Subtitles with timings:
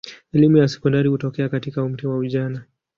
[0.33, 2.63] Elimu ya sekondari hutokea katika umri wa ujana.